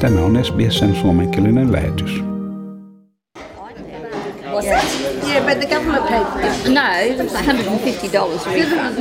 [0.00, 2.10] Tämä on SBSn suomenkielinen lähetys.
[5.26, 6.46] Yeah, but the government paid for it.
[7.10, 8.98] It was $150 refund.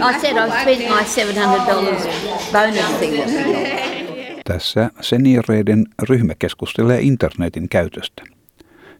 [0.00, 2.08] I said I spent my $700
[2.52, 3.14] bonus thing.
[4.44, 8.22] Tässä senioreiden ryhmä keskustelee internetin käytöstä.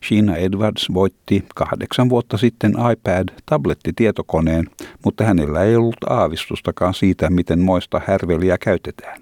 [0.08, 4.66] Sheena Edwards voitti kahdeksan vuotta sitten iPad-tablettitietokoneen,
[5.04, 9.20] mutta hänellä ei ollut aavistustakaan siitä, miten moista härveliä käytetään.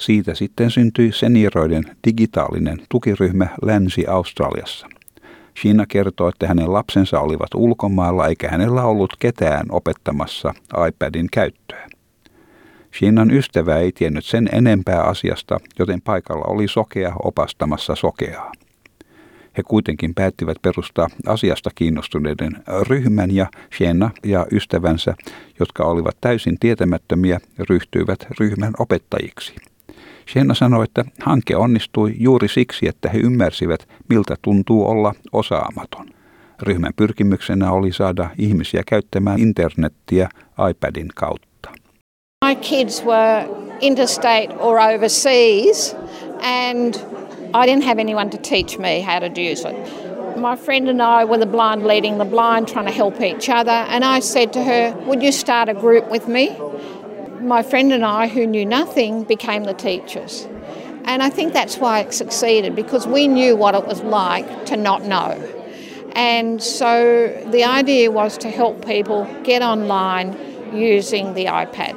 [0.00, 4.86] Siitä sitten syntyi senioreiden digitaalinen tukiryhmä Länsi-Australiassa.
[5.60, 10.54] Sheena kertoo, että hänen lapsensa olivat ulkomailla eikä hänellä ollut ketään opettamassa
[10.88, 11.88] iPadin käyttöä.
[12.98, 18.52] Sheenan ystävä ei tiennyt sen enempää asiasta, joten paikalla oli sokea opastamassa sokeaa.
[19.56, 22.52] He kuitenkin päättivät perustaa asiasta kiinnostuneiden
[22.88, 25.14] ryhmän ja Shena ja ystävänsä,
[25.60, 29.54] jotka olivat täysin tietämättömiä, ryhtyivät ryhmän opettajiksi.
[30.32, 36.06] Shena sanoi, että hanke onnistui juuri siksi, että he ymmärsivät, miltä tuntuu olla osaamaton.
[36.62, 40.28] Ryhmän pyrkimyksenä oli saada ihmisiä käyttämään internettiä
[40.70, 41.70] iPadin kautta.
[42.44, 43.48] My kids were
[43.80, 45.96] interstate or overseas
[46.42, 46.94] and
[47.54, 49.76] I didn't have anyone to teach me how to use it.
[50.36, 53.86] My friend and I were the blind leading the blind, trying to help each other.
[53.88, 56.48] And I said to her, Would you start a group with me?
[57.40, 60.48] My friend and I, who knew nothing, became the teachers.
[61.04, 64.76] And I think that's why it succeeded because we knew what it was like to
[64.76, 65.34] not know.
[66.14, 66.86] And so
[67.50, 70.36] the idea was to help people get online
[70.72, 71.96] using the iPad.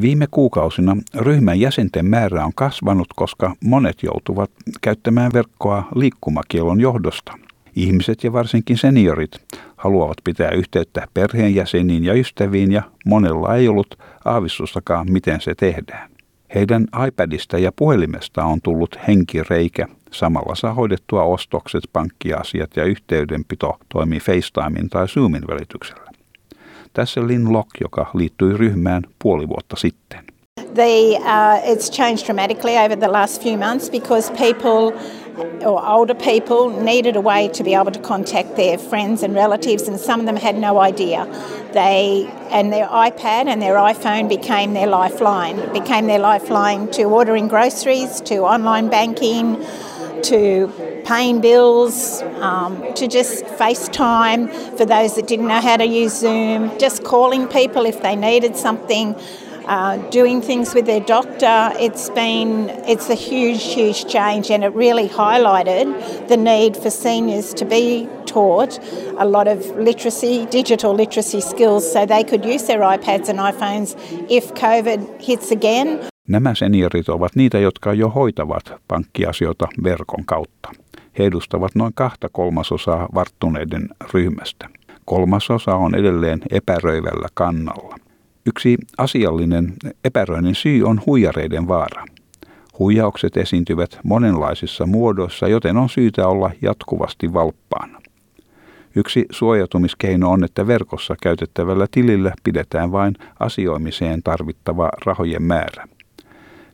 [0.00, 7.32] Viime kuukausina ryhmän jäsenten määrä on kasvanut, koska monet joutuvat käyttämään verkkoa liikkumakielon johdosta.
[7.76, 9.40] Ihmiset ja varsinkin seniorit
[9.78, 16.10] haluavat pitää yhteyttä perheenjäseniin ja ystäviin ja monella ei ollut aavistustakaan, miten se tehdään.
[16.54, 19.86] Heidän iPadista ja puhelimesta on tullut henkireikä.
[20.12, 26.10] Samalla saa hoidettua ostokset, pankkiasiat ja yhteydenpito toimii FaceTimein tai Zoomin välityksellä.
[26.92, 30.24] Tässä Lynn Lock, joka liittyi ryhmään puoli vuotta sitten.
[30.74, 34.92] The, uh, it's changed dramatically over the last few months because people
[35.64, 39.88] or older people needed a way to be able to contact their friends and relatives,
[39.88, 41.26] and some of them had no idea.
[41.72, 45.58] They and their iPad and their iPhone became their lifeline.
[45.58, 49.64] It became their lifeline to ordering groceries, to online banking,
[50.22, 50.72] to
[51.04, 56.76] paying bills, um, to just FaceTime for those that didn't know how to use Zoom,
[56.78, 59.14] just calling people if they needed something.
[59.68, 61.72] Uh, doing things with their doctor.
[61.78, 65.86] It's been it's a huge, huge change, and it really highlighted
[66.28, 68.80] the need for seniors to be taught
[69.18, 73.94] a lot of literacy, digital literacy skills, so they could use their iPads and iPhones
[74.28, 76.00] if COVID hits again.
[76.28, 80.70] Nämä seniorit ovat niitä, jotka jo hoitavat pankkiasioita verkon kautta.
[81.18, 84.68] He edustavat noin kahta kolmasosaa varttuneiden ryhmästä.
[85.04, 88.07] Kolmasosa on edelleen epäröivällä kannalla.
[88.48, 89.72] Yksi asiallinen
[90.04, 92.04] epäröinnin syy on huijareiden vaara.
[92.78, 98.00] Huijaukset esiintyvät monenlaisissa muodoissa, joten on syytä olla jatkuvasti valppaana.
[98.96, 105.88] Yksi suojautumiskeino on, että verkossa käytettävällä tilillä pidetään vain asioimiseen tarvittava rahojen määrä.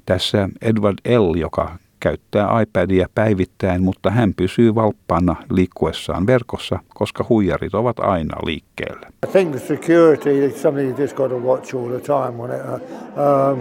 [0.06, 7.74] Tässä Edward L., joka käyttää iPadia päivittäin, mutta hän pysyy valppaana liikkuessaan verkossa, koska huijarit
[7.74, 9.06] ovat aina liikkeellä.
[9.26, 12.50] I think the security is something you just got to watch all the time on
[12.50, 12.60] it.
[12.60, 12.80] Uh,
[13.26, 13.60] um,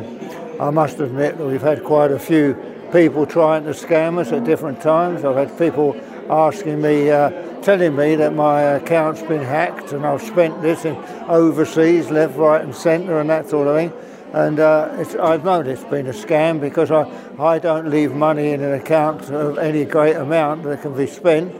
[0.67, 2.55] I must admit that we've had quite a few
[2.91, 5.25] people trying to scam us at different times.
[5.25, 5.95] I've had people
[6.29, 7.29] asking me, uh,
[7.61, 10.95] telling me that my account's been hacked and I've spent this in
[11.27, 13.91] overseas, left, right, and centre, and that sort of thing.
[14.33, 17.07] And uh, I've known it's been a scam because I,
[17.39, 21.53] I don't leave money in an account of any great amount that can be spent.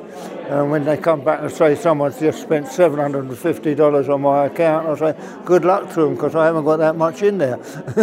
[0.49, 4.95] And when they come back and say someone's just spent $750 on my account, I
[5.11, 7.59] say, good luck to them because I haven't got that much in there.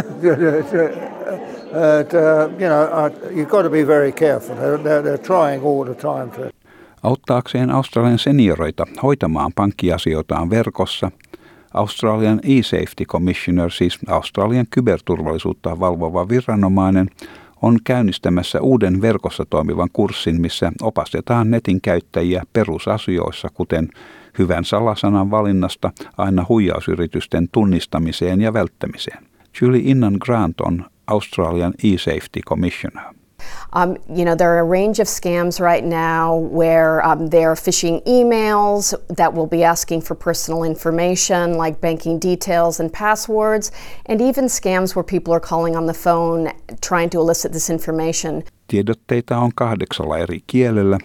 [1.74, 4.54] uh, you know, I, you've got to be very careful.
[4.54, 6.52] They're, they're, they're trying all the time to.
[7.02, 11.10] Auttaakseen Australian senioreita hoitamaan pankkiasioitaan verkossa–
[11.74, 17.10] Australian e-Safety Commissioner, siis Australian kyberturvallisuutta valvova viranomainen,
[17.62, 23.88] on käynnistämässä uuden verkossa toimivan kurssin, missä opastetaan netin käyttäjiä perusasioissa, kuten
[24.38, 29.26] hyvän salasanan valinnasta aina huijausyritysten tunnistamiseen ja välttämiseen.
[29.60, 33.19] Julie Innan Grant on Australian e-Safety Commissioner.
[33.72, 38.04] Um, you know, there are a range of scams right now where um, they're phishing
[38.06, 43.72] emails that will be asking for personal information like banking details and passwords,
[44.06, 48.42] and even scams where people are calling on the phone trying to elicit this information.
[48.68, 50.98] Tiedotteita on kahdeksalla eri kielellä.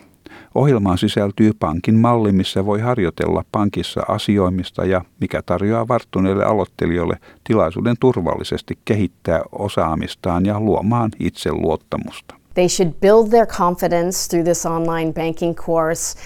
[0.56, 7.96] Ohjelmaan sisältyy pankin malli, missä voi harjoitella pankissa asioimista ja mikä tarjoaa varttuneille aloittelijoille tilaisuuden
[8.00, 12.36] turvallisesti kehittää osaamistaan ja luomaan itseluottamusta.
[12.54, 16.18] They should build their confidence through this online banking course,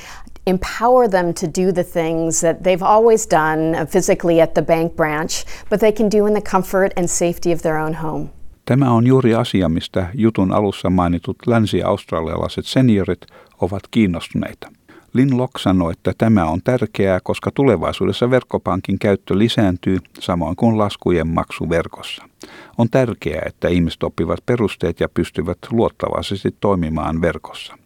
[0.48, 5.46] empower them to do the things that they've always done physically at the bank branch,
[5.70, 8.30] but they can do in the comfort and safety of their own home.
[8.70, 13.22] Tämä on juuri asia, mistä jutun alussa mainitut länsi-australialaiset seniorit
[13.62, 14.72] ovat kiinnostuneita.
[15.14, 21.28] Lin Lock sanoi, että tämä on tärkeää, koska tulevaisuudessa verkkopankin käyttö lisääntyy samoin kuin laskujen
[21.28, 22.30] maksu verkossa.
[22.78, 27.78] On tärkeää, että ihmiset oppivat perusteet ja pystyvät luottavaisesti toimimaan verkossa.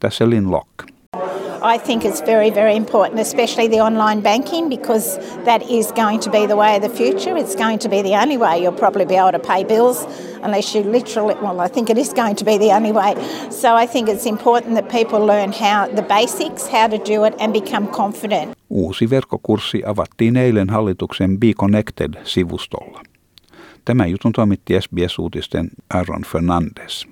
[0.00, 0.70] Tässä Lin Lock.
[1.64, 6.30] I think it's very, very important, especially the online banking, because that is going to
[6.30, 7.36] be the way of the future.
[7.36, 10.06] It's going to be the only way you'll probably be able to pay bills,
[10.42, 13.14] unless you literally, well, I think it is going to be the only way.
[13.50, 17.34] So I think it's important that people learn how the basics, how to do it,
[17.38, 18.56] and become confident.
[18.70, 23.02] Uusi verkkokurssi avattiin eilen hallituksen Be Connected-sivustolla.
[23.84, 27.11] Tämä jutun toimitti SBS-uutisten Aaron Fernandes.